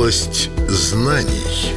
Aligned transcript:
Область 0.00 0.48
знаний. 0.66 1.74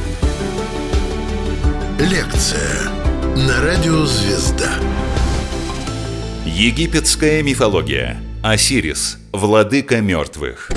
Лекция 2.00 2.90
на 3.36 3.60
радио 3.60 4.06
«Звезда». 4.06 4.70
Египетская 6.46 7.42
мифология. 7.42 8.16
Осирис, 8.42 9.18
владыка 9.30 10.00
мертвых. 10.00 10.70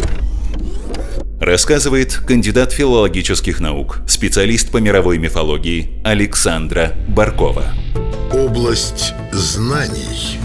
Рассказывает 1.40 2.16
кандидат 2.18 2.74
филологических 2.74 3.62
наук, 3.62 4.00
специалист 4.10 4.70
по 4.70 4.80
мировой 4.80 5.18
мифологии 5.18 6.02
Александра 6.04 6.98
Баркова. 7.08 7.64
Область 8.34 9.14
знаний. 9.32 10.38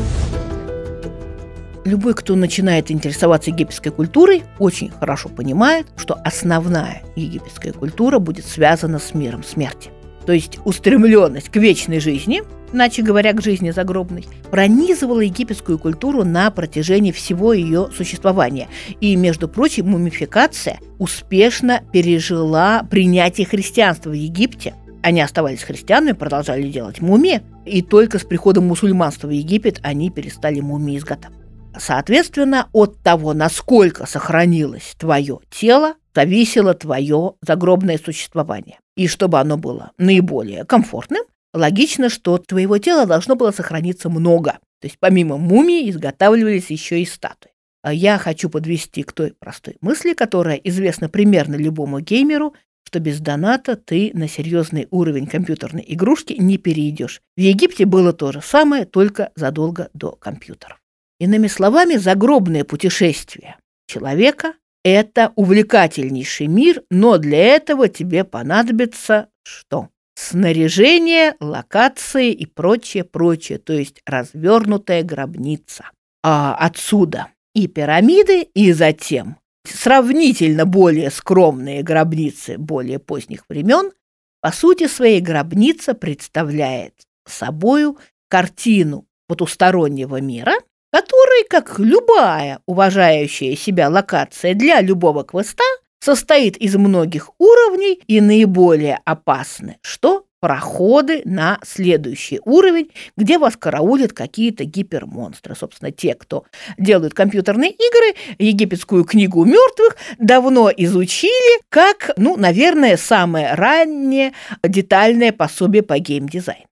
Любой, 1.84 2.14
кто 2.14 2.36
начинает 2.36 2.92
интересоваться 2.92 3.50
египетской 3.50 3.90
культурой, 3.90 4.44
очень 4.60 4.90
хорошо 4.90 5.28
понимает, 5.28 5.86
что 5.96 6.14
основная 6.14 7.02
египетская 7.16 7.73
культура 7.73 8.20
будет 8.20 8.46
связана 8.46 9.00
с 9.00 9.14
миром 9.14 9.42
смерти. 9.42 9.90
То 10.24 10.32
есть 10.32 10.60
устремленность 10.64 11.48
к 11.48 11.56
вечной 11.56 11.98
жизни, 11.98 12.42
иначе 12.73 13.02
говоря, 13.02 13.32
к 13.32 13.42
жизни 13.42 13.73
загробной, 13.73 14.26
пронизывала 14.52 15.20
египетскую 15.20 15.76
культуру 15.76 16.24
на 16.24 16.52
протяжении 16.52 17.10
всего 17.10 17.52
ее 17.52 17.90
существования. 17.96 18.68
И, 19.01 19.16
между 19.16 19.48
прочим, 19.48 19.88
мумификация 19.88 20.78
успешно 21.01 21.82
пережила 21.92 22.84
принятие 22.88 23.45
христианства 23.45 24.10
в 24.10 24.14
Египте. 24.14 24.74
Они 25.02 25.20
оставались 25.20 25.64
христианами, 25.64 26.12
продолжали 26.12 26.68
делать 26.68 27.01
мумии, 27.01 27.42
и 27.66 27.82
только 27.82 28.20
с 28.20 28.23
приходом 28.23 28.68
мусульманства 28.68 29.26
в 29.26 29.30
Египет 29.30 29.80
они 29.82 30.10
перестали 30.10 30.60
мумии 30.60 30.96
изготавливать. 30.96 31.41
Соответственно, 31.78 32.68
от 32.72 32.98
того, 33.02 33.34
насколько 33.34 34.06
сохранилось 34.06 34.94
твое 34.98 35.40
тело, 35.50 35.95
зависело 36.14 36.74
твое 36.74 37.34
загробное 37.40 37.98
существование. 37.98 38.79
И 38.96 39.09
чтобы 39.09 39.40
оно 39.40 39.56
было 39.56 39.92
наиболее 39.98 40.64
комфортным, 40.64 41.23
логично, 41.54 42.09
что 42.09 42.38
твоего 42.38 42.79
тела 42.79 43.06
должно 43.06 43.37
было 43.37 43.51
сохраниться 43.51 44.09
много. 44.09 44.59
То 44.80 44.87
есть 44.87 44.96
помимо 44.98 45.38
мумии 45.38 45.88
изготавливались 45.90 46.70
еще 46.70 47.01
и 47.01 47.06
статуи. 47.06 47.52
А 47.82 47.92
я 47.92 48.18
хочу 48.18 48.48
подвести 48.48 49.02
к 49.02 49.12
той 49.12 49.34
простой 49.38 49.76
мысли, 49.80 50.12
которая 50.12 50.57
известна 50.57 51.09
примерно 51.09 51.57
любому 51.57 52.01
геймеру, 52.01 52.54
что 52.86 53.01
без 53.01 53.20
доната 53.20 53.76
ты 53.76 54.10
на 54.12 54.29
серьезный 54.29 54.86
уровень 54.90 55.26
компьютерной 55.26 55.84
игрушки 55.86 56.34
не 56.38 56.59
перейдешь. 56.59 57.23
В 57.36 57.40
Египте 57.40 57.86
было 57.86 58.12
то 58.12 58.32
же 58.32 58.40
самое, 58.42 58.84
только 58.84 59.30
задолго 59.34 59.88
до 59.95 60.12
компьютеров. 60.12 60.82
Иными 61.23 61.46
словами, 61.46 61.95
загробное 61.95 62.65
путешествие 62.65 63.56
человека– 63.87 64.54
это 64.84 65.32
увлекательнейший 65.37 66.48
мир, 66.48 66.82
но 66.91 67.16
для 67.16 67.38
этого 67.38 67.88
тебе 67.88 68.25
понадобится 68.25 69.28
что? 69.44 69.88
Снаряжение, 70.16 71.37
локации 71.38 72.32
и 72.32 72.44
прочее, 72.44 73.04
прочее, 73.04 73.59
то 73.59 73.72
есть 73.72 74.03
развернутая 74.04 75.04
гробница. 75.04 75.92
А 76.25 76.56
отсюда 76.56 77.28
и 77.54 77.69
пирамиды, 77.69 78.42
и 78.42 78.72
затем 78.72 79.36
сравнительно 79.64 80.66
более 80.66 81.12
скромные 81.12 81.84
гробницы 81.84 82.59
более 82.59 82.98
поздних 82.98 83.44
времен, 83.48 83.92
по 84.41 84.50
сути 84.50 84.88
своей 84.88 85.20
гробница 85.20 85.94
представляет 85.94 86.94
собою 87.28 87.97
картину 88.28 89.06
потустороннего 89.28 90.20
мира– 90.20 90.54
который, 90.93 91.44
как 91.48 91.78
любая 91.78 92.60
уважающая 92.66 93.56
себя 93.56 93.88
локация 93.88 94.54
для 94.54 94.81
любого 94.81 95.25
квеста, 95.25 95.65
состоит 96.00 96.56
из 96.56 96.76
многих 96.76 97.31
уровней 97.38 98.00
и 98.06 98.21
наиболее 98.21 99.00
опасны, 99.04 99.78
что 99.82 100.26
проходы 100.41 101.22
на 101.25 101.60
следующий 101.64 102.41
уровень, 102.44 102.91
где 103.16 103.38
вас 103.38 103.56
караулят 103.56 104.12
какие-то 104.12 104.64
гипермонстры. 104.64 105.54
Собственно, 105.54 105.92
те, 105.92 106.14
кто 106.14 106.44
делают 106.76 107.14
компьютерные 107.14 107.70
игры, 107.70 108.19
египетскую 108.38 109.04
книгу 109.04 109.44
мертвых 109.44 109.97
давно 110.19 110.70
изучили 110.76 111.60
как, 111.69 112.10
ну, 112.16 112.36
наверное, 112.36 112.97
самое 112.97 113.54
раннее 113.54 114.32
детальное 114.64 115.30
пособие 115.30 115.84
по 115.84 115.97
геймдизайну. 115.98 116.66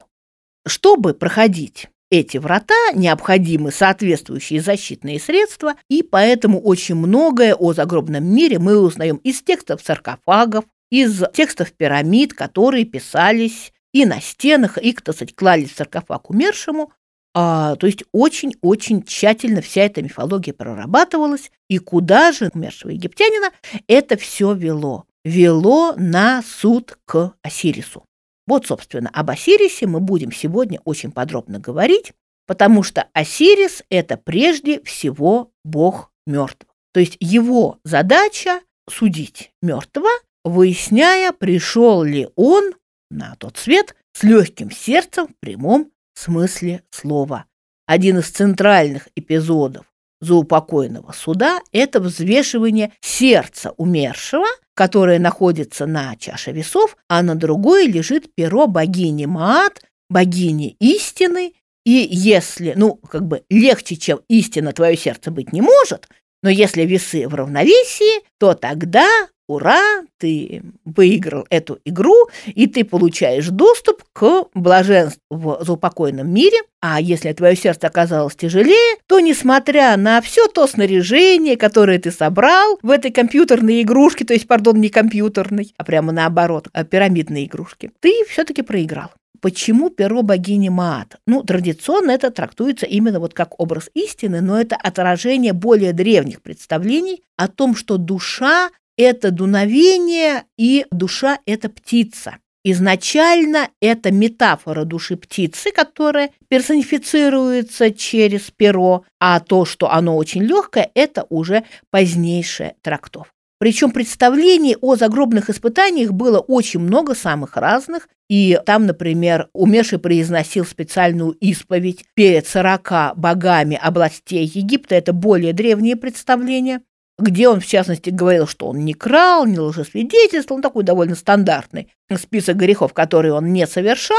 Чтобы 0.67 1.15
проходить 1.15 1.89
эти 2.11 2.39
врата 2.39 2.75
необходимы 2.93 3.71
соответствующие 3.71 4.61
защитные 4.61 5.21
средства, 5.21 5.75
и 5.89 6.03
поэтому 6.03 6.61
очень 6.61 6.97
многое 6.97 7.55
о 7.55 7.73
загробном 7.73 8.25
мире 8.25 8.59
мы 8.59 8.79
узнаем 8.79 9.17
из 9.17 9.43
текстов 9.43 9.81
саркофагов, 9.81 10.65
из 10.91 11.23
текстов 11.33 11.73
пирамид, 11.73 12.35
которые 12.35 12.85
писались 12.85 13.73
и 13.93 14.05
на 14.05 14.21
стенах, 14.21 14.77
и, 14.79 14.93
так 14.93 15.15
сказать, 15.15 15.35
клались 15.35 15.71
в 15.71 15.77
саркофаг 15.77 16.31
умершему. 16.31 16.93
А, 17.33 17.77
то 17.77 17.87
есть 17.87 18.03
очень-очень 18.11 19.05
тщательно 19.05 19.63
вся 19.63 19.83
эта 19.83 20.03
мифология 20.03 20.53
прорабатывалась, 20.53 21.53
и 21.69 21.79
куда 21.79 22.33
же 22.33 22.51
умершего 22.53 22.91
египтянина 22.91 23.53
это 23.87 24.17
все 24.17 24.53
вело? 24.53 25.05
Вело 25.25 25.95
на 25.97 26.43
суд 26.43 26.99
к 27.05 27.35
Осирису. 27.43 28.05
Вот, 28.51 28.67
собственно, 28.67 29.09
об 29.11 29.31
Осирисе 29.31 29.87
мы 29.87 30.01
будем 30.01 30.33
сегодня 30.33 30.81
очень 30.85 31.13
подробно 31.13 31.61
говорить, 31.61 32.15
потому 32.49 32.83
что 32.83 33.07
Осирис– 33.13 33.85
это 33.91 34.17
прежде 34.17 34.83
всего 34.83 35.53
бог 35.65 36.11
мертвых. 36.27 36.75
То 36.93 36.99
есть 36.99 37.17
его 37.21 37.79
задача– 37.85 38.61
судить 38.91 39.53
мертвого, 39.63 40.11
выясняя, 40.45 41.31
пришел 41.31 42.03
ли 42.03 42.29
он 42.35 42.73
на 43.09 43.37
тот 43.37 43.57
свет 43.57 43.95
с 44.15 44.25
легким 44.25 44.73
сердцем 44.73 45.29
в 45.29 45.37
прямом 45.39 45.93
смысле 46.15 46.83
слова. 46.91 47.45
Один 47.87 48.19
из 48.19 48.31
центральных 48.31 49.11
эпизодов 49.15 49.87
заупокойного 50.21 51.13
суда– 51.13 51.61
это 51.71 52.01
взвешивание 52.01 52.95
сердца 53.01 53.75
умершего– 53.77 54.47
которое 54.81 55.19
находится 55.19 55.85
на 55.85 56.17
чаше 56.17 56.53
весов, 56.53 56.97
а 57.07 57.23
на 57.23 57.35
другой 57.35 57.87
лежит 57.87 58.35
перо 58.35 58.67
богини 58.67 59.27
Маат, 59.27 59.83
богини 60.09 60.75
истины, 60.81 61.53
и 61.85 62.09
если, 62.11 62.73
ну, 62.75 62.95
как 62.95 63.27
бы 63.27 63.43
легче, 63.51 63.97
чем 63.97 64.21
истина, 64.29 64.73
твое 64.73 64.97
сердце 64.97 65.31
быть 65.31 65.53
не 65.53 65.61
может, 65.61 66.09
но 66.43 66.49
если 66.49 66.87
весы 66.87 67.29
в 67.29 67.35
равновесии, 67.35 68.25
то 68.39 68.55
тогда 68.55 69.07
ура, 69.51 70.03
ты 70.19 70.63
выиграл 70.85 71.45
эту 71.51 71.81
игру, 71.85 72.29
и 72.47 72.67
ты 72.67 72.85
получаешь 72.85 73.49
доступ 73.49 74.05
к 74.13 74.45
блаженству 74.55 75.21
в 75.29 75.59
заупокойном 75.63 76.33
мире. 76.33 76.59
А 76.81 77.01
если 77.01 77.33
твое 77.33 77.57
сердце 77.57 77.89
оказалось 77.89 78.37
тяжелее, 78.37 78.97
то, 79.07 79.21
несмотря 79.21 79.97
на 79.97 80.21
все 80.21 80.47
то 80.47 80.67
снаряжение, 80.67 81.57
которое 81.57 81.99
ты 81.99 82.11
собрал 82.11 82.79
в 82.83 82.91
этой 82.91 83.11
компьютерной 83.11 83.83
игрушке, 83.83 84.25
то 84.25 84.33
есть, 84.33 84.47
пардон, 84.47 84.81
не 84.81 84.89
компьютерной, 84.89 85.75
а 85.77 85.85
прямо 85.85 86.13
наоборот, 86.13 86.69
а 86.73 86.85
пирамидной 86.85 87.45
игрушке, 87.45 87.91
ты 88.01 88.25
все-таки 88.29 88.63
проиграл. 88.63 89.11
Почему 89.41 89.89
перо 89.89 90.23
богини 90.23 90.69
Маат? 90.69 91.17
Ну, 91.27 91.43
традиционно 91.43 92.11
это 92.11 92.31
трактуется 92.31 92.85
именно 92.85 93.21
вот 93.21 93.33
как 93.33 93.59
образ 93.59 93.89
истины, 93.95 94.43
но 94.43 94.61
это 94.61 94.77
отражение 94.77 95.55
более 95.55 95.95
древних 95.95 96.43
представлений 96.43 97.23
о 97.37 97.49
том, 97.49 97.75
что 97.75 97.97
душа 97.97 98.69
это 99.01 99.31
дуновение, 99.31 100.45
и 100.59 100.85
душа– 100.91 101.39
это 101.47 101.71
птица. 101.71 102.37
Изначально 102.63 103.71
это 103.81 104.13
метафора 104.13 104.85
души 104.85 105.17
птицы, 105.17 105.73
которая 105.73 106.31
персонифицируется 106.49 107.91
через 107.91 108.51
перо, 108.51 109.05
а 109.19 109.41
то, 109.41 109.65
что 109.65 109.91
оно 109.91 110.19
очень 110.19 110.43
легкое, 110.43 110.91
это 110.95 111.25
уже 111.31 111.65
позднейшая 111.91 112.75
трактовка. 112.83 113.33
Причем 113.59 113.91
представлений 113.91 114.77
о 114.81 114.97
загробных 114.97 115.51
испытаниях 115.51 116.13
было 116.13 116.39
очень 116.39 116.81
много, 116.81 117.15
самых 117.15 117.57
разных. 117.57 118.09
И 118.29 118.59
там, 118.65 118.87
например, 118.87 119.49
умерший 119.53 119.99
произносил 119.99 120.65
специальную 120.65 121.33
исповедь 121.33 122.05
перед 122.15 122.47
сорока 122.47 123.13
богами 123.17 123.79
областей 123.81 124.47
Египта. 124.47 124.95
Это 124.95 125.13
более 125.13 125.53
древние 125.53 125.97
представления 125.97 126.81
где 127.21 127.49
он, 127.49 127.61
в 127.61 127.67
частности, 127.67 128.11
говорил, 128.11 128.47
что 128.47 128.69
он 128.69 128.85
не 128.85 128.95
крал, 128.95 129.47
не 129.47 129.59
лжесвидетельствовал, 129.59 130.59
он 130.59 130.63
такой 130.63 130.85
довольно 130.85 131.15
стандартный 131.15 131.93
список 132.19 132.57
грехов, 132.57 132.93
которые 132.93 133.35
он 133.35 133.53
не 133.53 133.67
совершал. 133.67 134.17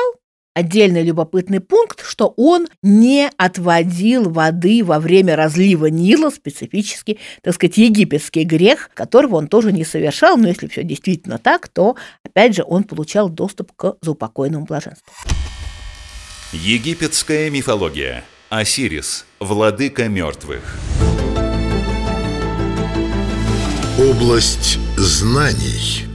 Отдельный 0.54 1.02
любопытный 1.02 1.62
пункт, 1.62 2.04
что 2.06 2.34
он 2.36 2.68
не 2.84 3.30
отводил 3.38 4.30
воды 4.30 4.84
во 4.84 5.00
время 5.00 5.38
разлива 5.38 5.86
Нила, 5.86 6.30
специфический, 6.30 7.20
так 7.42 7.56
сказать, 7.56 7.78
египетский 7.78 8.44
грех, 8.44 8.90
которого 8.94 9.38
он 9.38 9.48
тоже 9.48 9.72
не 9.72 9.86
совершал, 9.86 10.36
но 10.36 10.50
если 10.50 10.68
все 10.68 10.84
действительно 10.84 11.38
так, 11.38 11.70
то, 11.70 11.96
опять 12.26 12.54
же, 12.54 12.66
он 12.68 12.84
получал 12.84 13.30
доступ 13.30 13.72
к 13.72 13.96
заупокойному 14.02 14.66
блаженству. 14.66 15.14
Египетская 16.52 17.50
мифология. 17.50 18.26
Осирис, 18.50 19.26
владыка 19.40 20.10
мертвых. 20.10 20.78
Область 24.10 24.80
знаний. 24.98 26.08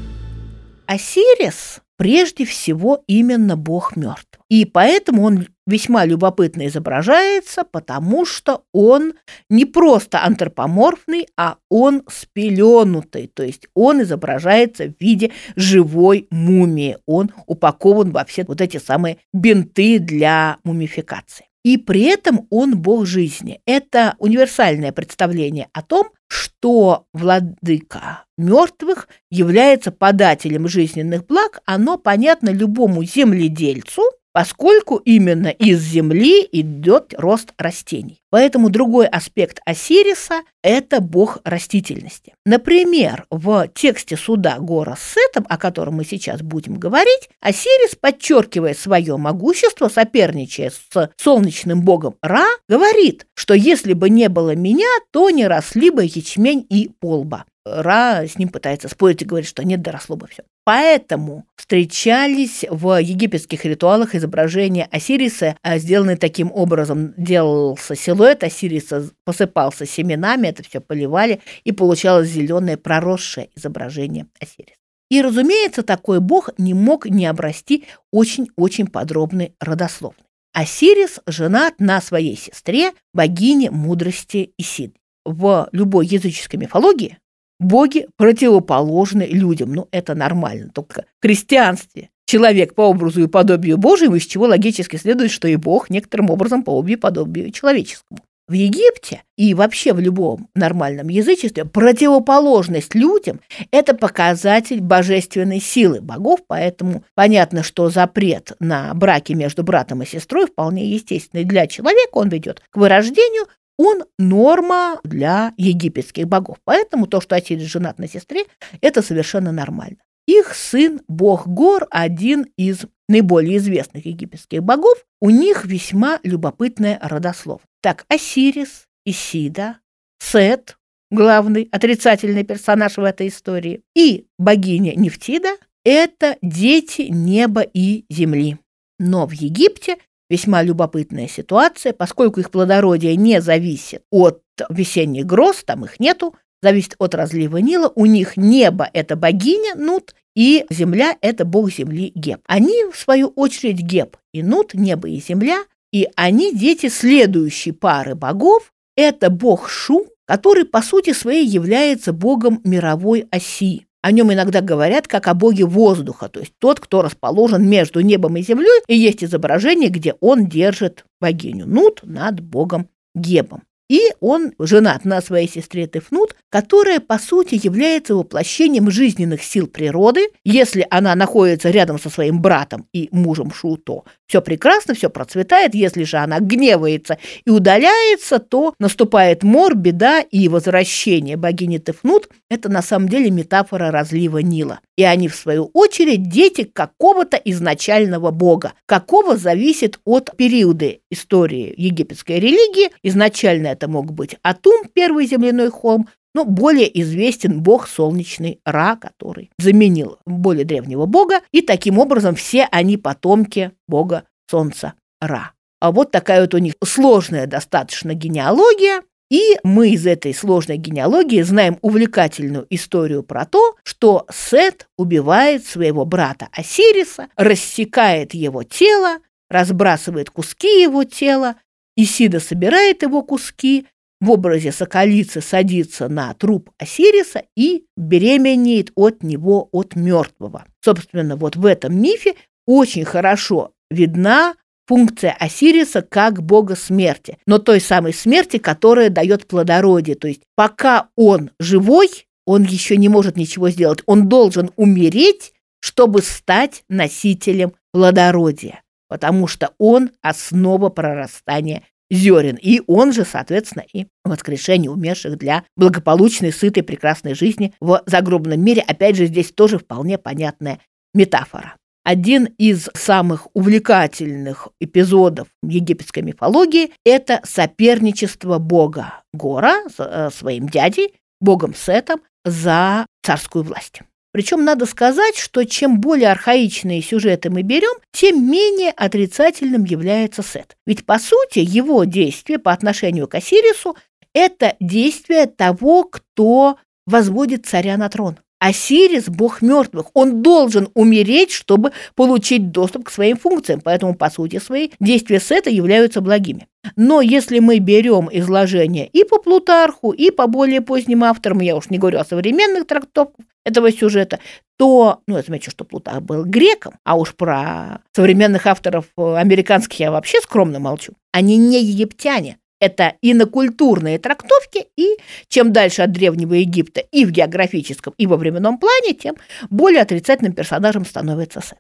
Осирис 0.87 1.81
прежде 1.97 2.45
всего 2.45 3.05
именно 3.07 3.57
бог 3.57 3.95
мертв. 3.95 4.41
И 4.49 4.65
поэтому 4.65 5.23
он 5.23 5.47
весьма 5.69 6.05
любопытно 6.05 6.67
изображается, 6.67 7.63
потому 7.63 8.25
что 8.27 8.65
он 8.73 9.15
не 9.49 9.67
просто 9.67 10.25
антропоморфный, 10.25 11.29
а 11.37 11.59
он 11.71 12.03
спеленутый, 12.11 13.31
то 13.33 13.45
есть 13.45 13.69
он 13.75 14.03
изображается 14.03 14.87
в 14.87 14.95
виде 14.99 15.31
живой 15.55 16.27
мумии, 16.33 16.99
он 17.07 17.31
упакован 17.47 18.11
во 18.11 18.25
все 18.25 18.45
вот 18.49 18.61
эти 18.61 18.79
самые 18.79 19.19
бинты 19.33 20.01
для 20.01 20.57
мумификации. 20.65 21.47
И 21.63 21.79
при 21.79 22.03
этом 22.03 22.49
он 22.51 22.79
бог 22.79 23.07
жизни. 23.07 23.61
Это 23.65 24.17
универсальное 24.19 24.91
представление 24.91 25.69
о 25.73 25.83
том, 25.83 26.11
что 26.29 27.07
владыка 27.13 28.25
мертвых 28.37 29.09
является 29.31 29.93
подателем 29.93 30.69
жизненных 30.69 31.27
благ, 31.27 31.61
оно 31.65 31.97
понятно 31.99 32.51
любому 32.51 33.05
земледельцу, 33.05 34.03
поскольку 34.37 34.97
именно 34.97 35.47
из 35.47 35.81
земли 35.81 36.47
идет 36.53 37.15
рост 37.17 37.55
растений. 37.57 38.21
Поэтому 38.29 38.69
другой 38.69 39.07
аспект 39.07 39.61
Осириса– 39.65 40.43
это 40.63 41.01
бог 41.01 41.39
растительности. 41.45 42.35
Например, 42.45 43.25
в 43.31 43.67
тексте 43.69 44.15
суда 44.15 44.59
Гора 44.59 44.95
с 44.95 45.15
Сетом, 45.15 45.47
о 45.49 45.57
котором 45.57 45.95
мы 45.95 46.05
сейчас 46.05 46.43
будем 46.43 46.75
говорить, 46.75 47.31
Осирис, 47.41 47.95
подчеркивая 47.99 48.75
свое 48.75 49.17
могущество, 49.17 49.89
соперничая 49.89 50.71
с 50.71 51.11
солнечным 51.17 51.81
богом 51.81 52.17
Ра, 52.21 52.45
говорит, 52.69 53.27
что 53.33 53.55
если 53.55 53.95
бы 53.95 54.11
не 54.11 54.29
было 54.29 54.55
меня, 54.55 54.91
то 55.13 55.31
не 55.31 55.47
росли 55.47 55.89
бы 55.89 56.05
ячмень 56.05 56.67
и 56.69 56.91
полба. 57.01 57.47
Ра 57.65 58.27
с 58.27 58.37
ним 58.37 58.51
пытается 58.51 58.89
спорить 58.89 59.23
и 59.23 59.25
говорит, 59.25 59.49
что 59.49 59.65
нет, 59.65 59.81
доросло 59.81 60.17
бы 60.17 60.27
все. 60.27 60.43
Поэтому 60.67 61.47
встречались 61.55 62.65
в 62.69 63.01
египетских 63.01 63.65
ритуалах 63.65 64.17
изображения 64.17 64.89
Осириса, 64.91 65.57
а, 65.63 65.79
сделанные 65.79 66.17
таким 66.17 66.51
образом. 66.51 67.15
Делался 67.17 67.95
силуэт 67.95 68.43
Осириса, 68.43 69.09
посыпался 69.25 69.87
семенами, 69.87 70.49
это 70.49 70.65
все 70.65 70.81
поливали, 70.81 71.41
и 71.63 71.71
получалось 71.71 72.31
зеленое 72.31 72.77
проросшее 72.77 73.51
изображение 73.55 74.27
Осириса. 74.41 74.75
И, 75.09 75.23
разумеется, 75.23 75.85
такой 75.85 76.19
бог 76.19 76.51
не 76.59 76.75
мог 76.75 77.07
не 77.07 77.27
обрасти 77.27 77.85
очень-очень 78.11 78.89
подробной 78.89 79.55
родословной. 79.61 80.25
Осирис 80.53 81.21
женат 81.29 81.75
на 81.79 82.01
своей 82.01 82.37
сестре, 82.37 82.91
богине 83.15 83.71
мудрости 83.71 84.51
Исид. 84.59 84.97
В 85.25 85.69
любой 85.71 86.07
языческой 86.07 86.59
мифологии 86.59 87.19
Боги 87.59 88.07
противоположны 88.17 89.23
людям, 89.23 89.73
ну 89.73 89.89
это 89.91 90.15
нормально, 90.15 90.71
только 90.75 91.07
в 91.21 91.27
христианстве 91.27 92.11
человек 92.27 92.75
по 92.75 92.83
образу 92.83 93.23
и 93.23 93.29
подобию 93.29 93.79
Божьему, 93.79 94.17
из 94.17 94.27
чего 94.27 94.47
логически 94.47 94.97
следует, 94.97 95.31
что 95.31 95.49
и 95.49 95.57
Бог 95.57 95.89
некоторым 95.89 96.31
образом 96.31 96.63
по 96.63 96.73
образу 96.73 96.93
и 96.93 96.97
подобию 96.97 97.51
человеческому. 97.53 98.21
В 98.49 98.53
Египте 98.53 99.25
и 99.37 99.55
вообще 99.55 99.93
в 99.93 99.99
любом 99.99 100.49
нормальном 100.55 101.09
язычестве 101.09 101.65
противоположность 101.65 102.95
людям– 102.95 103.41
это 103.73 103.93
показатель 103.93 104.81
божественной 104.81 105.61
силы 105.61 106.01
богов, 106.01 106.41
поэтому 106.47 107.03
понятно, 107.17 107.65
что 107.65 107.91
запрет 107.91 108.53
на 108.61 108.95
браки 108.95 109.33
между 109.33 109.65
братом 109.65 110.03
и 110.03 110.07
сестрой 110.07 110.47
вполне 110.47 110.87
естественный 110.87 111.43
для 111.43 111.67
человека, 111.67 112.11
он 112.13 112.29
ведет 112.29 112.63
к 112.71 112.77
вырождению, 112.77 113.47
он 113.79 114.05
норма 114.19 115.01
для 115.05 115.53
египетских 115.57 116.27
богов. 116.27 116.59
Поэтому 116.65 117.07
то, 117.07 117.21
что 117.21 117.37
Осирис 117.37 117.67
женат 117.67 117.99
на 117.99 118.09
сестре, 118.09 118.45
это 118.81 119.03
совершенно 119.03 119.53
нормально. 119.53 119.99
Их 120.27 120.55
сын, 120.55 121.01
бог 121.07 121.47
Гор, 121.47 121.87
один 121.91 122.47
из 122.57 122.87
наиболее 123.09 123.59
известных 123.59 124.07
египетских 124.07 124.63
богов, 124.63 125.05
у 125.21 125.31
них 125.31 125.65
весьма 125.65 126.19
любопытная 126.25 126.99
родослов. 127.01 127.63
Так, 127.81 128.05
Осирис, 128.09 128.87
Исида, 129.05 129.79
Сет, 130.19 130.77
главный 131.11 131.69
отрицательный 131.71 132.43
персонаж 132.43 132.97
в 132.97 133.05
этой 133.05 133.29
истории, 133.29 133.83
и 133.95 134.27
богиня 134.39 134.95
Нефтида– 134.97 135.57
это 135.85 136.37
дети 136.43 137.03
неба 137.03 137.61
и 137.61 138.05
земли. 138.11 138.59
Но 138.99 139.27
в 139.27 139.33
Египте 139.33 139.99
Весьма 140.29 140.63
любопытная 140.63 141.29
ситуация, 141.29 141.93
поскольку 141.93 142.41
их 142.41 142.51
плодородие 142.51 143.15
не 143.17 143.41
зависит 143.41 144.03
от 144.11 144.43
весенних 144.69 145.25
гроз, 145.25 145.63
там 145.65 145.85
их 145.85 146.01
нету, 146.01 146.35
зависит 146.63 146.97
от 146.99 147.15
разлива 147.15 147.59
Нила. 147.59 147.93
У 147.95 148.07
них 148.07 148.37
небо– 148.37 148.89
это 148.93 149.15
богиня 149.15 149.77
Нут, 149.77 150.15
и 150.35 150.67
земля– 150.69 151.17
это 151.21 151.45
бог 151.45 151.73
земли 151.73 152.11
Геб. 152.15 152.41
Они, 152.47 152.85
в 152.93 152.97
свою 152.97 153.29
очередь, 153.29 153.81
Геб 153.81 154.17
и 154.33 154.43
Нут, 154.43 154.75
небо 154.75 155.09
и 155.09 155.21
земля, 155.21 155.63
и 155.93 156.09
они 156.17 156.53
дети 156.53 156.89
следующей 156.89 157.73
пары 157.73 158.15
богов. 158.15 158.73
Это 158.97 159.31
бог 159.31 159.69
Шу, 159.69 160.07
который, 160.27 160.65
по 160.65 160.83
сути 160.83 161.13
своей, 161.13 161.47
является 161.47 162.13
богом 162.13 162.61
мировой 162.65 163.29
оси. 163.31 163.86
О 164.07 164.13
нем 164.13 164.33
иногда 164.33 164.61
говорят 164.61 165.09
как 165.09 165.27
о 165.27 165.35
боге 165.35 165.65
воздуха, 165.65 166.29
то 166.29 166.39
есть 166.39 166.53
тот, 166.61 166.79
кто 166.79 167.03
расположен 167.03 167.69
между 167.69 168.03
небом 168.03 168.37
и 168.37 168.43
землей, 168.43 168.81
и 168.87 168.97
есть 168.97 169.25
изображение, 169.25 169.89
где 169.89 170.15
он 170.21 170.47
держит 170.47 171.05
богиню 171.21 171.67
Нут 171.67 172.03
над 172.05 172.39
богом 172.39 172.89
Гебом. 173.17 173.65
И 173.89 174.01
он 174.21 174.53
женат 174.59 175.05
на 175.05 175.21
своей 175.21 175.49
сестре 175.49 175.87
Тефнут, 175.87 176.35
которая, 176.51 177.01
по 177.01 177.19
сути, 177.19 177.61
является 177.63 178.15
воплощением 178.15 178.91
жизненных 178.91 179.43
сил 179.43 179.69
природы. 179.69 180.29
Если 180.45 180.87
она 180.91 181.15
находится 181.15 181.71
рядом 181.71 181.99
со 181.99 182.11
своим 182.11 182.41
братом 182.41 182.87
и 182.93 183.09
мужем 183.13 183.53
Шуто, 183.53 184.03
все 184.27 184.43
прекрасно, 184.43 184.95
все 184.95 185.09
процветает. 185.09 185.75
Если 185.75 186.03
же 186.03 186.17
она 186.17 186.41
гневается 186.41 187.19
и 187.45 187.51
удаляется, 187.51 188.39
то 188.41 188.75
наступает 188.79 189.43
мор, 189.43 189.77
беда 189.77 190.21
и 190.21 190.49
возвращение 190.49 191.37
богини 191.37 191.79
Тефнут. 191.79 192.29
Это 192.51 192.69
на 192.69 192.83
самом 192.83 193.09
деле 193.09 193.31
метафора 193.31 193.91
разлива 193.91 194.39
Нила. 194.39 194.81
И 194.97 195.05
они, 195.05 195.29
в 195.29 195.35
свою 195.35 195.71
очередь, 195.75 196.29
дети 196.29 196.65
какого-то 196.65 197.37
изначального 197.37 198.31
бога. 198.31 198.73
Какого 198.87 199.37
зависит 199.37 200.01
от 200.05 200.35
периода 200.37 200.97
истории 201.11 201.75
египетской 201.77 202.41
религии. 202.41 202.91
Изначально 203.03 203.69
это 203.69 203.89
мог 203.89 204.13
быть 204.13 204.37
Атум, 204.43 204.85
первый 204.93 205.27
земляной 205.27 205.71
холм, 205.71 206.09
но 206.35 206.45
более 206.45 207.01
известен 207.01 207.63
бог 207.63 207.89
солнечный 207.89 208.61
Ра, 208.65 208.97
который 208.97 209.51
заменил 209.59 210.19
более 210.27 210.65
древнего 210.65 211.07
бога, 211.07 211.41
и 211.51 211.63
таким 211.63 211.99
образом 211.99 212.35
все 212.35 212.69
они 212.71 212.99
потомки 212.99 213.73
бога 213.89 214.25
солнца 214.51 214.95
Ра. 215.21 215.53
А 215.81 215.93
вот 215.93 216.11
такая 216.11 216.43
вот 216.43 216.55
у 216.55 216.59
них 216.59 216.75
сложная 216.85 217.47
достаточно 217.47 218.13
генеалогия, 218.15 219.03
и 219.31 219.59
мы 219.63 219.91
из 219.91 220.07
этой 220.07 220.33
сложной 220.35 220.77
генеалогии 220.77 221.43
знаем 221.43 221.79
увлекательную 221.83 222.67
историю 222.71 223.23
про 223.23 223.45
то, 223.45 223.77
что 223.83 224.27
Сет 224.33 224.89
убивает 224.97 225.67
своего 225.67 226.05
брата 226.05 226.49
Осириса, 226.53 227.29
рассекает 227.37 228.35
его 228.35 228.63
тело, 228.63 229.19
разбрасывает 229.51 230.31
куски 230.31 230.83
его 230.83 231.05
тела, 231.05 231.57
Исида 231.97 232.41
собирает 232.41 233.03
его 233.03 233.23
куски, 233.23 233.87
в 234.21 234.31
образе 234.31 234.73
соколицы 234.73 235.41
садится 235.41 236.09
на 236.09 236.33
труп 236.35 236.71
Осириса 236.79 237.43
и 237.57 237.85
беременеет 237.97 238.91
от 238.95 239.23
него, 239.23 239.69
от 239.73 239.95
мертвого. 239.95 240.65
Собственно, 240.83 241.37
вот 241.37 241.57
в 241.57 241.67
этом 241.67 242.01
мифе 242.01 242.35
очень 242.67 243.05
хорошо 243.05 243.73
видна 243.91 244.55
функция 244.87 245.33
Осириса 245.33 246.03
как 246.03 246.43
бога 246.43 246.77
смерти, 246.77 247.39
но 247.47 247.59
той 247.59 247.81
самой 247.81 248.15
смерти, 248.15 248.59
которая 248.59 249.11
дает 249.11 249.47
плодородие. 249.47 250.17
То 250.17 250.29
есть 250.29 250.43
пока 250.55 251.09
он 251.17 251.51
живой, 251.59 252.27
он 252.47 252.63
еще 252.63 252.97
не 252.97 253.09
может 253.09 253.37
ничего 253.37 253.71
сделать. 253.71 254.03
Он 254.07 254.29
должен 254.29 254.71
умереть, 254.77 255.53
чтобы 255.81 256.23
стать 256.23 256.85
носителем 256.89 257.73
плодородия, 257.93 258.83
потому 259.09 259.47
что 259.47 259.73
он 259.79 260.11
основа 260.23 260.89
прорастания 260.89 261.83
зерен, 262.11 262.57
и 262.61 262.83
он 262.87 263.13
же, 263.13 263.25
соответственно, 263.25 263.85
и 263.93 264.07
воскрешение 264.25 264.91
умерших 264.91 265.37
для 265.37 265.65
благополучной, 265.77 266.53
сытой, 266.53 266.85
прекрасной 266.85 267.35
жизни 267.35 267.75
в 267.81 268.03
загробном 268.07 268.61
мире. 268.63 268.83
Опять 268.87 269.17
же, 269.17 269.27
здесь 269.27 269.51
тоже 269.51 269.79
вполне 269.79 270.17
понятная 270.17 270.81
метафора. 271.15 271.75
Один 272.07 272.45
из 272.57 272.89
самых 272.95 273.49
увлекательных 273.53 274.69
эпизодов 274.79 275.49
египетской 275.65 276.21
мифологии– 276.23 276.93
это 277.05 277.41
соперничество 277.43 278.61
бога 278.61 279.25
Гора 279.33 279.83
э, 279.99 280.31
своим 280.33 280.69
дядей, 280.69 281.15
богом 281.41 281.75
Сетом, 281.75 282.21
за 282.45 283.07
царскую 283.25 283.65
власть. 283.65 284.03
Причем 284.31 284.65
надо 284.65 284.87
сказать, 284.87 285.37
что 285.37 285.65
чем 285.65 286.01
более 286.01 286.31
архаичные 286.31 287.03
сюжеты 287.03 287.51
мы 287.51 287.63
берем, 287.63 287.99
тем 288.13 288.49
менее 288.49 288.93
отрицательным 288.93 289.83
является 289.83 290.45
Сет. 290.45 290.77
Ведь, 290.87 291.05
по 291.07 291.19
сути, 291.19 291.59
его 291.59 292.05
действие 292.05 292.61
по 292.61 292.71
отношению 292.71 293.27
к 293.27 293.35
Осирису– 293.35 293.97
это 294.33 294.77
действие 294.79 295.47
того, 295.47 296.05
кто 296.05 296.79
возводит 297.05 297.67
царя 297.67 297.97
на 297.97 298.09
трон. 298.09 298.39
Осирис– 298.67 299.25
бог 299.29 299.63
мертвых. 299.63 300.07
Он 300.15 300.43
должен 300.43 300.89
умереть, 300.95 301.53
чтобы 301.53 301.93
получить 302.17 302.73
доступ 302.73 303.05
к 303.05 303.11
своим 303.11 303.37
функциям. 303.37 303.81
Поэтому, 303.81 304.15
по 304.15 304.29
сути 304.29 304.59
своей, 304.59 304.93
действия 304.99 305.39
Сета 305.39 305.71
являются 305.71 306.21
благими. 306.21 306.67
Но 306.97 307.21
если 307.21 307.61
мы 307.61 307.79
берем 307.79 308.29
изложение 308.33 309.07
и 309.07 309.23
по 309.23 309.39
Плутарху, 309.39 310.11
и 310.11 310.33
по 310.33 310.49
более 310.49 310.81
поздним 310.81 311.23
авторам, 311.23 311.61
я 311.61 311.77
уж 311.77 311.91
не 311.91 311.99
говорю 311.99 312.19
о 312.19 312.25
современных 312.25 312.89
трактовках 312.89 313.47
этого 313.65 313.93
сюжета, 313.93 314.41
то, 314.77 315.21
ну, 315.29 315.37
я 315.37 315.43
замечу, 315.43 315.71
что 315.71 315.85
Плутарх 315.85 316.23
был 316.23 316.45
греком, 316.45 316.95
а 317.05 317.17
уж 317.17 317.35
про 317.35 318.01
современных 318.15 318.67
авторов 318.67 319.07
американских 319.17 320.01
я 320.01 320.11
вообще 320.11 320.39
скромно 320.41 320.81
молчу. 320.81 321.13
Они 321.33 321.57
не 321.57 321.83
египтяне, 321.85 322.59
это 322.81 323.15
инокультурные 323.23 324.19
трактовки, 324.19 324.87
и 324.97 325.17
чем 325.49 325.73
дальше 325.73 326.03
от 326.03 326.13
Древнего 326.13 326.55
Египта 326.55 327.01
и 327.01 327.25
в 327.25 327.31
географическом, 327.31 328.15
и 328.19 328.27
во 328.27 328.37
временном 328.37 328.79
плане, 328.79 329.15
тем 329.15 329.37
более 329.71 330.03
отрицательным 330.03 330.53
персонажем 330.53 331.05
становится 331.05 331.61
Сет. 331.61 331.79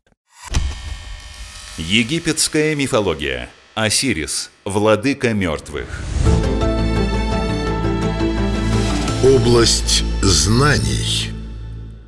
Египетская 1.78 2.74
мифология. 2.74 3.48
Осирис, 3.74 4.50
владыка 4.64 5.34
мертвых. 5.34 6.02
Область 9.22 10.02
знаний. 10.22 11.30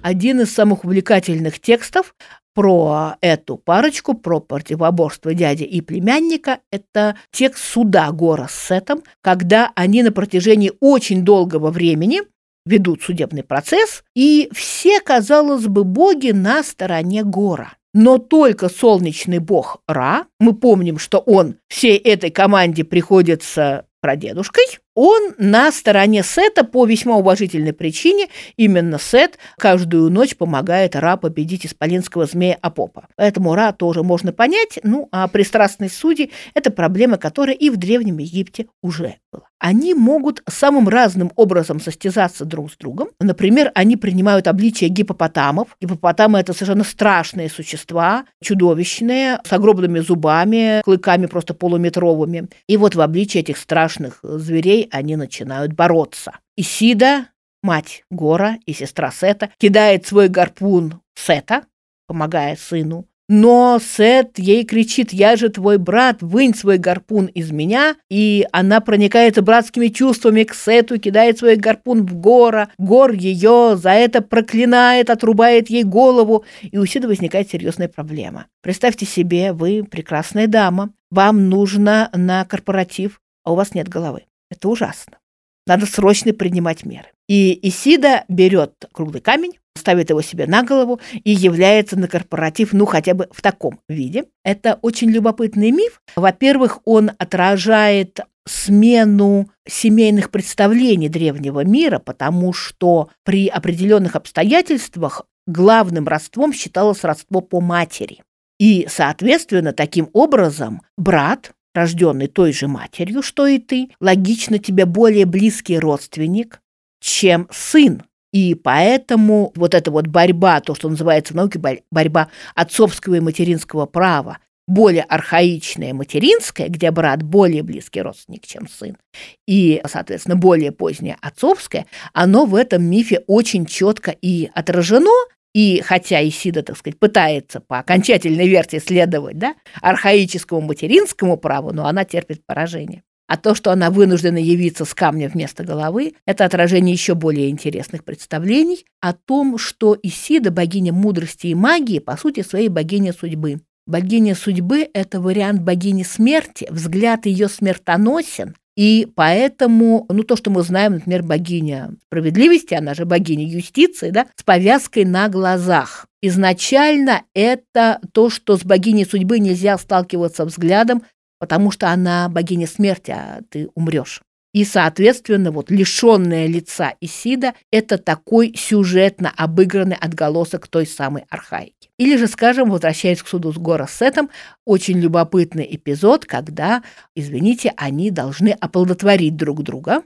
Один 0.03 0.41
из 0.41 0.55
самых 0.55 0.85
увлекательных 0.85 1.61
текстов 1.61 2.15
про 2.59 3.19
эту 3.21 3.57
парочку, 3.57 4.15
про 4.15 4.41
противоборство 4.41 5.33
дяди 5.33 5.63
и 5.63 5.81
племянника, 5.81 6.59
это 6.73 7.15
текст 7.31 7.63
суда 7.63 8.11
Гора 8.11 8.49
с 8.49 8.67
Сетом, 8.67 9.05
когда 9.23 9.71
они 9.77 10.03
на 10.03 10.11
протяжении 10.11 10.73
очень 10.81 11.25
долгого 11.25 11.71
времени 11.71 12.23
ведут 12.67 13.03
судебный 13.03 13.45
процесс, 13.45 14.03
и 14.17 14.51
все, 14.53 14.99
казалось 15.01 15.69
бы, 15.69 15.85
боги 15.85 16.33
на 16.33 16.65
стороне 16.65 17.23
Гора. 17.23 17.75
Но 17.95 18.19
только 18.19 18.69
солнечный 18.69 19.39
бог 19.39 19.81
Ра, 19.87 20.27
мы 20.41 20.53
помним, 20.53 20.99
что 20.99 21.19
он 21.21 21.59
всей 21.69 21.97
этой 21.97 22.31
команде 22.31 22.83
приходится 22.83 23.87
прадедушкой, 24.01 24.65
он 25.01 25.35
на 25.39 25.71
стороне 25.71 26.25
Сета 26.25 26.65
по 26.65 26.85
весьма 26.85 27.19
уважительной 27.19 27.73
причине. 27.73 28.27
Именно 28.57 28.99
Сет 28.99 29.39
каждую 29.57 30.11
ночь 30.11 30.35
помогает 30.37 30.97
Ра 30.97 31.17
победить 31.17 31.65
исполинского 31.65 32.27
змея 32.27 32.59
Апопа. 32.63 33.07
Поэтому 33.15 33.55
Ра 33.55 33.71
тоже 33.71 34.03
можно 34.03 34.33
понять. 34.33 34.81
Ну, 34.83 35.09
а 35.13 35.29
пристрастность 35.29 35.97
судей– 35.97 36.33
это 36.55 36.73
проблема, 36.73 37.17
которая 37.17 37.55
и 37.55 37.71
в 37.71 37.77
Древнем 37.77 38.19
Египте 38.19 38.67
уже 38.83 39.15
была. 39.33 39.45
Они 39.61 39.93
могут 39.93 40.43
самым 40.49 40.89
разным 40.89 41.33
образом 41.35 41.81
состязаться 41.81 42.45
друг 42.45 42.73
с 42.73 42.77
другом. 42.77 43.09
Например, 43.21 43.73
они 43.75 43.97
принимают 43.97 44.47
обличие 44.47 44.89
гипопотамов. 44.89 45.77
Гипопотамы– 45.81 46.39
это 46.41 46.53
совершенно 46.53 46.85
страшные 46.85 47.51
существа, 47.51 48.25
чудовищные, 48.43 49.41
с 49.45 49.53
огромными 49.53 49.99
зубами, 49.99 50.81
клыками 50.85 51.27
просто 51.27 51.55
полуметровыми. 51.55 52.49
И 52.69 52.77
вот 52.77 52.95
в 52.95 53.01
обличии 53.01 53.41
этих 53.41 53.59
страшных 53.59 54.21
зверей 54.23 54.88
они 54.91 55.17
начинают 55.17 55.73
бороться. 55.73 56.39
Исида, 56.57 57.29
мать 57.63 58.05
Гора 58.11 58.59
и 58.67 58.73
сестра 58.73 59.11
Сета, 59.11 59.51
кидает 59.59 60.07
свой 60.07 60.29
гарпун 60.29 61.01
Сета, 61.15 61.65
помогая 62.07 62.57
сыну. 62.57 63.07
Но 63.29 63.79
Сет 63.79 64.39
ей 64.39 64.65
кричит, 64.65 65.13
я 65.13 65.37
же 65.37 65.51
твой 65.51 65.77
брат, 65.77 66.23
вынь 66.23 66.55
свой 66.55 66.79
гарпун 66.79 67.27
из 67.27 67.51
меня. 67.51 67.97
И 68.09 68.47
она 68.53 68.81
проникается 68.81 69.43
братскими 69.43 69.89
чувствами 69.89 70.45
к 70.45 70.55
Сету, 70.55 70.99
кидает 70.99 71.39
свой 71.39 71.57
гарпун 71.57 72.07
в 72.07 72.15
Гора. 72.19 72.71
Гор 72.79 73.13
ее 73.13 73.77
за 73.77 73.91
это 73.91 74.23
проклинает, 74.23 75.11
отрубает 75.11 75.69
ей 75.69 75.85
голову. 75.85 76.47
И 76.63 76.79
у 76.79 76.87
Сида 76.87 77.07
возникает 77.07 77.51
серьезная 77.51 77.89
проблема. 77.89 78.47
Представьте 78.63 79.05
себе, 79.05 79.53
вы 79.53 79.85
прекрасная 79.85 80.47
дама, 80.47 80.91
вам 81.11 81.51
нужно 81.51 82.09
на 82.15 82.47
корпоратив, 82.47 83.21
а 83.45 83.53
у 83.53 83.57
вас 83.57 83.75
нет 83.75 83.89
головы. 83.89 84.25
Это 84.51 84.69
ужасно. 84.69 85.19
Надо 85.67 85.87
срочно 85.87 86.33
принимать 86.33 86.85
меры. 86.87 87.09
И 87.29 87.59
Исида 87.69 88.25
берет 88.29 88.73
круглый 88.93 89.21
камень, 89.21 89.59
ставит 89.77 90.11
его 90.11 90.23
себе 90.23 90.47
на 90.47 90.63
голову 90.63 91.01
и 91.13 91.31
является 91.31 91.99
на 91.99 92.09
корпоратив, 92.09 92.73
ну, 92.73 92.87
хотя 92.87 93.15
бы 93.15 93.29
в 93.31 93.43
таком 93.43 93.81
виде. 93.89 94.25
Это 94.45 94.79
очень 94.83 95.11
любопытный 95.11 95.71
миф. 95.71 96.01
Во-первых, 96.17 96.81
он 96.85 97.13
отражает 97.19 98.21
смену 98.47 99.51
семейных 99.67 100.31
представлений 100.31 101.09
древнего 101.09 101.65
мира, 101.65 101.99
потому 101.99 102.53
что 102.53 103.11
при 103.25 103.49
определенных 103.49 104.17
обстоятельствах 104.17 105.27
главным 105.47 106.09
родством 106.09 106.53
считалось 106.53 107.05
родство 107.05 107.41
по 107.41 107.61
матери. 107.61 108.23
И, 108.59 108.87
соответственно, 108.91 109.73
таким 109.73 110.09
образом 110.13 110.83
брат 110.97 111.53
рожденный 111.75 112.27
той 112.27 112.53
же 112.53 112.69
матерью, 112.69 113.23
что 113.23 113.47
и 113.47 113.59
ты, 113.59 113.91
логично 114.01 114.59
тебе 114.59 114.85
более 114.85 115.27
близкий 115.27 115.79
родственник, 115.79 116.61
чем 117.01 117.49
сын. 117.51 118.03
И 118.33 118.55
поэтому 118.55 119.53
вот 119.55 119.75
эта 119.75 119.91
вот 119.91 120.07
борьба, 120.07 120.61
то, 120.61 120.75
что 120.75 120.89
называется 120.89 121.33
в 121.33 121.37
науке 121.37 121.61
борьба 121.91 122.29
отцовского 122.55 123.15
и 123.15 123.21
материнского 123.21 123.87
права, 123.87 124.39
более 124.67 125.03
архаичная 125.03 125.95
материнская, 125.95 126.69
где 126.69 126.91
брат 126.91 127.23
более 127.23 127.63
близкий 127.63 128.03
родственник, 128.03 128.47
чем 128.47 128.69
сын, 128.69 128.99
и, 129.47 129.81
соответственно, 129.87 130.37
более 130.37 130.73
поздняя 130.73 131.17
отцовская, 131.23 131.87
оно 132.13 132.45
в 132.45 132.55
этом 132.55 132.85
мифе 132.85 133.25
очень 133.27 133.65
четко 133.65 134.11
и 134.11 134.51
отражено, 134.55 135.11
и 135.59 135.81
хотя 135.81 136.23
Исида, 136.23 136.63
так 136.63 136.79
сказать, 136.79 137.01
пытается 137.01 137.59
по 137.59 137.81
окончательной 137.81 138.47
версии 138.47 138.79
следовать 138.79 139.39
да, 139.39 139.57
архаическому 139.83 140.61
материнскому 140.61 141.37
праву, 141.37 141.73
но 141.73 141.89
она 141.89 142.05
терпит 142.05 142.47
поражение. 142.47 143.03
А 143.27 143.37
то, 143.37 143.57
что 143.57 143.73
она 143.73 143.91
вынуждена 143.91 144.39
явиться 144.39 144.85
с 144.85 144.95
камнем 144.95 145.31
вместо 145.31 145.65
головы, 145.65 146.15
это 146.27 146.45
отражение 146.45 146.93
еще 146.93 147.17
более 147.17 147.51
интересных 147.51 148.05
представлений 148.05 148.85
о 149.01 149.13
том, 149.15 149.59
что 149.59 149.99
Исида, 150.01 150.53
богиня 150.53 150.93
мудрости 150.93 151.49
и 151.49 151.57
магии, 151.57 151.99
по 151.99 152.17
сути, 152.17 152.45
своей 152.45 152.69
богиня 152.69 153.13
судьбы. 153.13 153.59
Богиня 153.85 154.37
судьбы– 154.37 154.89
это 154.95 155.21
вариант 155.21 155.63
богини 155.63 156.05
смерти, 156.05 156.69
взгляд 156.71 157.27
ее 157.27 157.49
смертоносен, 157.49 158.55
и 158.79 159.09
поэтому, 159.13 160.07
ну, 160.09 160.23
то, 160.23 160.37
что 160.37 160.51
мы 160.53 160.63
знаем, 160.63 160.93
например, 160.95 161.25
богиня 161.25 161.97
справедливости, 162.07 162.75
она 162.75 162.95
же 162.95 163.07
богиня 163.07 163.45
юстиции, 163.45 164.11
да, 164.11 164.29
с 164.37 164.45
повязкой 164.45 165.05
на 165.05 165.29
глазах. 165.29 166.07
Изначально 166.23 167.25
это 167.35 167.99
то, 168.13 168.31
что 168.31 168.57
с 168.57 168.63
богиней 168.63 169.05
судьбы 169.05 169.41
нельзя 169.41 169.77
сталкиваться 169.79 170.45
взглядом, 170.45 171.03
потому 171.41 171.73
что 171.73 171.89
она 171.89 172.29
богиня 172.29 172.69
смерти, 172.69 173.11
а 173.11 173.41
ты 173.51 173.69
умрешь. 173.75 174.23
И, 174.55 174.65
соответственно, 174.65 175.51
вот 175.51 175.71
лишенное 175.71 176.47
лица 176.47 176.95
Исида– 177.01 177.55
это 177.71 177.99
такой 177.99 178.55
сюжетно 178.57 179.33
обыгранный 179.37 179.97
отголосок 179.97 180.69
той 180.69 180.87
самой 180.87 181.25
архаики. 181.29 181.91
Или 181.99 182.17
же, 182.17 182.29
скажем, 182.29 182.71
возвращаясь 182.71 183.23
к 183.23 183.29
суду 183.29 183.53
с 183.53 183.59
Горосетом, 183.59 184.31
очень 184.65 184.99
любопытный 184.99 185.69
эпизод, 185.71 186.25
когда, 186.25 186.83
извините, 187.15 187.73
они 187.77 188.11
должны 188.11 188.51
оплодотворить 188.51 189.37
друг 189.37 189.63
друга. 189.63 190.03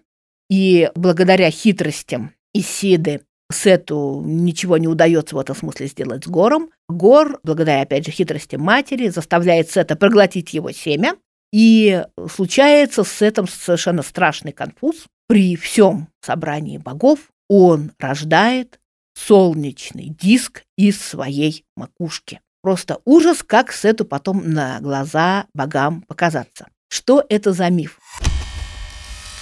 И 0.51 0.91
благодаря 0.95 1.51
хитростям 1.51 2.33
Исиды 2.53 3.23
Сету 3.53 4.23
ничего 4.25 4.79
не 4.79 4.89
удается 4.89 5.37
в 5.37 5.39
этом 5.39 5.55
смысле 5.55 5.87
сделать 5.87 6.25
с 6.25 6.29
Гором. 6.29 6.71
Гор, 6.89 7.39
благодаря, 7.43 7.83
опять 7.83 8.07
же, 8.07 8.11
хитрости 8.11 8.57
матери, 8.57 9.09
заставляет 9.09 9.71
Сета 9.71 9.95
проглотить 9.95 10.55
его 10.55 10.73
семя, 10.73 11.15
и 11.53 12.05
случается 12.31 13.05
с 13.05 13.23
этим 13.23 13.47
совершенно 13.47 14.03
страшный 14.03 14.53
конфуз. 14.53 15.07
При 15.29 15.57
всем 15.57 16.09
собрании 16.21 16.79
богов 16.79 17.21
он 17.49 17.93
рождает 17.99 18.81
солнечный 19.15 20.09
диск 20.09 20.65
из 20.77 21.01
своей 21.01 21.65
макушки. 21.77 22.41
Просто 22.63 22.99
ужас, 23.05 23.43
как 23.43 23.73
с 23.73 23.85
эту 23.85 24.05
потом 24.05 24.51
на 24.51 24.81
глаза 24.81 25.47
богам 25.55 26.03
показаться. 26.03 26.69
Что 26.89 27.25
это 27.29 27.53
за 27.53 27.69
миф? 27.71 27.99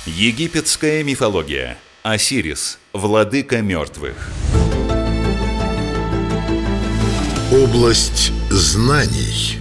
Египетская 0.07 1.05
мифология. 1.05 1.76
Осирис, 2.02 2.79
владыка 2.93 3.61
мертвых. 3.61 4.31
Область 7.52 8.33
знаний. 8.49 9.60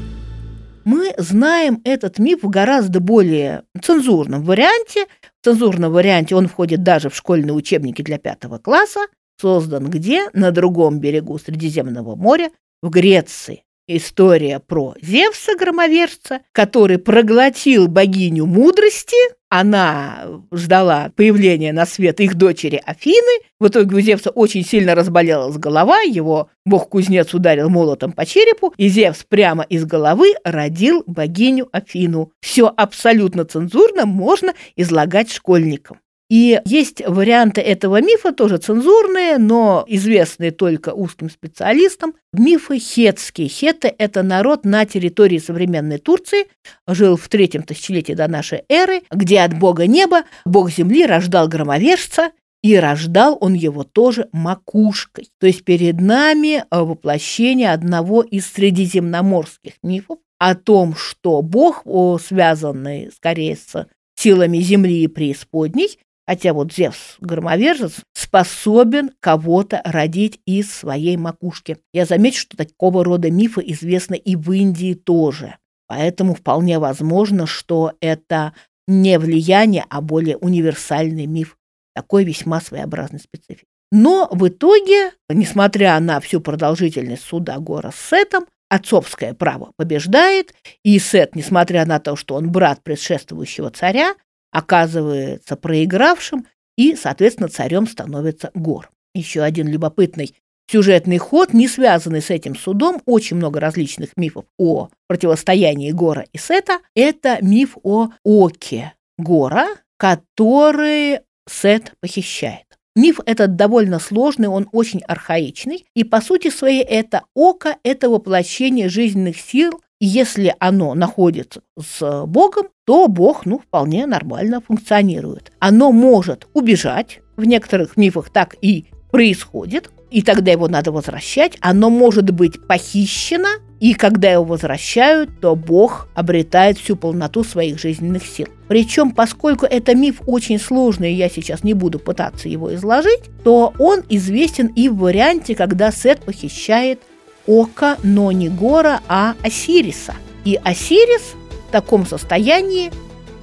Мы 0.91 1.13
знаем 1.19 1.81
этот 1.83 2.17
миф 2.17 2.41
в 2.41 2.49
гораздо 2.49 2.99
более 2.99 3.61
цензурном 3.79 4.43
варианте. 4.43 5.05
В 5.39 5.45
цензурном 5.45 5.93
варианте 5.93 6.33
он 6.33 6.47
входит 6.47 6.81
даже 6.81 7.11
в 7.11 7.15
школьные 7.15 7.53
учебники 7.53 8.01
для 8.01 8.17
пятого 8.17 8.57
класса. 8.57 9.01
Создан 9.39 9.87
где? 9.87 10.31
На 10.33 10.49
другом 10.49 10.99
берегу 10.99 11.37
Средиземного 11.37 12.15
моря, 12.15 12.49
в 12.81 12.89
Греции. 12.89 13.65
История 13.87 14.59
про 14.59 14.95
Зевса, 14.99 15.55
громовержца, 15.55 16.39
который 16.53 16.97
проглотил 16.97 17.87
богиню 17.87 18.47
мудрости 18.47 19.15
она 19.49 20.41
ждала 20.51 21.11
появления 21.15 21.73
на 21.73 21.85
свет 21.85 22.19
их 22.19 22.35
дочери 22.35 22.81
Афины. 22.85 23.43
В 23.59 23.67
итоге 23.67 23.95
у 23.95 23.99
Зевса 23.99 24.29
очень 24.29 24.63
сильно 24.63 24.95
разболелась 24.95 25.57
голова, 25.57 26.01
его 26.01 26.49
бог-кузнец 26.65 27.33
ударил 27.33 27.69
молотом 27.69 28.11
по 28.11 28.25
черепу, 28.25 28.73
и 28.77 28.87
Зевс 28.87 29.23
прямо 29.27 29.63
из 29.63 29.85
головы 29.85 30.33
родил 30.43 31.03
богиню 31.07 31.67
Афину. 31.71 32.31
Все 32.39 32.71
абсолютно 32.75 33.43
цензурно 33.43 34.05
можно 34.05 34.53
излагать 34.75 35.31
школьникам. 35.31 35.99
И 36.29 36.61
есть 36.65 37.01
варианты 37.07 37.59
этого 37.59 38.01
мифа, 38.01 38.31
тоже 38.31 38.57
цензурные, 38.57 39.39
но 39.39 39.83
известные 39.87 40.51
только 40.51 40.93
узким 40.93 41.29
специалистам. 41.29 42.13
Мифы 42.33 42.77
хетские. 42.77 43.47
Хеты– 43.47 43.93
это 43.97 44.21
народ 44.21 44.63
на 44.63 44.85
территории 44.85 45.39
современной 45.39 45.97
Турции, 45.97 46.45
жил 46.87 47.17
в 47.17 47.27
третьем 47.29 47.63
тысячелетии 47.63 48.13
до 48.13 48.27
нашей 48.27 48.61
эры, 48.69 49.01
где 49.09 49.39
от 49.39 49.57
бога 49.57 49.87
неба 49.87 50.23
бог 50.45 50.69
земли 50.69 51.05
рождал 51.07 51.47
громовержца, 51.47 52.31
и 52.61 52.75
рождал 52.75 53.37
он 53.39 53.53
его 53.53 53.83
тоже 53.83 54.27
макушкой. 54.31 55.29
То 55.39 55.47
есть 55.47 55.63
перед 55.63 55.99
нами 55.99 56.65
воплощение 56.69 57.71
одного 57.71 58.21
из 58.21 58.51
средиземноморских 58.51 59.73
мифов 59.81 60.19
о 60.37 60.55
том, 60.55 60.93
что 60.93 61.41
Бог, 61.41 61.85
связанный 62.21 63.11
скорее 63.15 63.55
с 63.55 63.87
силами 64.15 64.57
земли 64.57 65.03
и 65.03 65.07
преисподней, 65.07 65.97
Хотя 66.29 66.53
вот 66.53 66.71
Зевс, 66.71 67.15
громовержец, 67.21 68.01
способен 68.13 69.09
кого-то 69.19 69.81
родить 69.83 70.39
из 70.45 70.71
своей 70.71 71.17
макушки. 71.17 71.79
Я 71.91 72.05
замечу, 72.05 72.41
что 72.41 72.55
такого 72.55 73.03
рода 73.03 73.31
мифы 73.31 73.63
известны 73.65 74.13
и 74.13 74.35
в 74.35 74.51
Индии 74.51 74.93
тоже. 74.93 75.57
Поэтому 75.87 76.35
вполне 76.35 76.77
возможно, 76.77 77.47
что 77.47 77.93
это 77.99 78.53
не 78.87 79.17
влияние, 79.17 79.85
а 79.89 80.01
более 80.01 80.37
универсальный 80.37 81.25
миф. 81.25 81.57
Такой 81.95 82.25
весьма 82.25 82.61
своеобразный 82.61 83.19
специфик. 83.19 83.65
Но 83.91 84.29
в 84.31 84.47
итоге, 84.49 85.13
несмотря 85.29 85.99
на 85.99 86.19
всю 86.19 86.41
продолжительность 86.41 87.23
суда 87.23 87.57
Гора 87.57 87.91
с 87.91 88.09
Сетом, 88.09 88.45
отцовское 88.69 89.33
право 89.33 89.71
побеждает, 89.77 90.53
и 90.83 90.99
Сет, 90.99 91.35
несмотря 91.35 91.87
на 91.87 91.99
то, 91.99 92.15
что 92.15 92.35
он 92.35 92.51
брат 92.51 92.83
предшествующего 92.83 93.71
царя, 93.71 94.13
оказывается 94.51 95.55
проигравшим, 95.55 96.45
и, 96.77 96.95
соответственно, 96.95 97.49
царем 97.49 97.87
становится 97.87 98.51
Гор. 98.53 98.89
Еще 99.13 99.41
один 99.41 99.67
любопытный 99.67 100.33
сюжетный 100.71 101.17
ход, 101.17 101.53
не 101.53 101.67
связанный 101.67 102.21
с 102.21 102.29
этим 102.29 102.55
судом, 102.55 103.01
очень 103.05 103.37
много 103.37 103.59
различных 103.59 104.15
мифов 104.15 104.45
о 104.57 104.89
противостоянии 105.07 105.91
Гора 105.91 106.25
и 106.31 106.37
Сета. 106.37 106.79
Это 106.95 107.39
миф 107.41 107.77
о 107.83 108.09
Оке 108.23 108.93
Гора, 109.17 109.67
который 109.97 111.21
Сет 111.49 111.93
похищает. 111.99 112.65
Миф 112.95 113.19
этот 113.25 113.55
довольно 113.55 113.99
сложный, 113.99 114.47
он 114.47 114.67
очень 114.71 115.01
архаичный, 115.01 115.85
и 115.95 116.03
по 116.03 116.21
сути 116.21 116.49
своей 116.49 116.83
это 116.83 117.23
око– 117.33 117.77
это 117.83 118.09
воплощение 118.09 118.89
жизненных 118.89 119.39
сил 119.39 119.81
если 119.99 120.55
оно 120.59 120.93
находится 120.93 121.61
с 121.79 122.25
Богом, 122.25 122.67
то 122.85 123.07
Бог, 123.07 123.45
ну, 123.45 123.59
вполне 123.59 124.05
нормально 124.05 124.61
функционирует. 124.61 125.51
Оно 125.59 125.91
может 125.91 126.47
убежать, 126.53 127.19
в 127.35 127.45
некоторых 127.45 127.97
мифах 127.97 128.29
так 128.29 128.55
и 128.61 128.85
происходит, 129.11 129.91
и 130.11 130.21
тогда 130.21 130.51
его 130.51 130.67
надо 130.67 130.91
возвращать. 130.91 131.57
Оно 131.61 131.89
может 131.89 132.31
быть 132.31 132.65
похищено, 132.67 133.49
и 133.79 133.93
когда 133.93 134.31
его 134.31 134.43
возвращают, 134.43 135.39
то 135.39 135.55
Бог 135.55 136.09
обретает 136.15 136.77
всю 136.77 136.95
полноту 136.95 137.43
своих 137.43 137.79
жизненных 137.79 138.25
сил. 138.25 138.47
Причем, 138.67 139.11
поскольку 139.11 139.65
это 139.65 139.95
миф 139.95 140.21
очень 140.25 140.59
сложный, 140.59 141.13
и 141.13 141.15
я 141.15 141.29
сейчас 141.29 141.63
не 141.63 141.73
буду 141.73 141.99
пытаться 141.99 142.49
его 142.49 142.73
изложить, 142.73 143.21
то 143.43 143.73
он 143.79 144.03
известен 144.09 144.67
и 144.67 144.89
в 144.89 144.97
варианте, 144.97 145.55
когда 145.55 145.91
Сет 145.91 146.21
похищает 146.21 146.99
ока, 147.47 147.97
но 148.03 148.31
не 148.31 148.49
Гора, 148.49 149.01
а 149.07 149.35
Осириса. 149.43 150.13
И 150.45 150.59
Осирис 150.63 151.35
в 151.67 151.71
таком 151.71 152.05
состоянии 152.05 152.91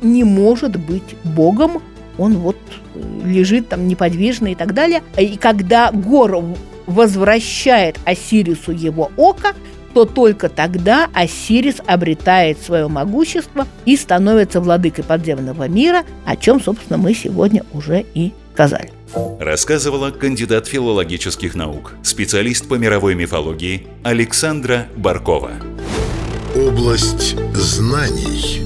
не 0.02 0.24
может 0.24 0.76
быть 0.76 1.16
богом, 1.24 1.82
он 2.18 2.38
вот 2.38 2.56
э, 2.94 3.00
лежит 3.24 3.68
там 3.68 3.88
неподвижно 3.88 4.48
и 4.48 4.54
так 4.54 4.74
далее. 4.74 5.02
И 5.18 5.36
когда 5.36 5.90
Гор 5.92 6.42
возвращает 6.86 7.98
Осирису 8.04 8.72
его 8.72 9.10
око, 9.16 9.54
то 9.94 10.04
только 10.04 10.48
тогда 10.48 11.08
Осирис 11.14 11.76
обретает 11.86 12.60
свое 12.60 12.86
могущество 12.88 13.66
и 13.86 13.96
становится 13.96 14.60
владыкой 14.60 15.04
подземного 15.04 15.68
мира, 15.68 16.04
о 16.26 16.36
чем, 16.36 16.60
собственно, 16.60 16.98
мы 16.98 17.14
сегодня 17.14 17.64
уже 17.72 18.04
и 18.14 18.32
сказали. 18.52 18.95
Рассказывала 19.38 20.10
кандидат 20.10 20.66
филологических 20.66 21.54
наук, 21.54 21.94
специалист 22.02 22.66
по 22.68 22.74
мировой 22.74 23.14
мифологии 23.14 23.86
Александра 24.02 24.88
Баркова. 24.96 25.52
Область 26.54 27.36
знаний. 27.54 28.65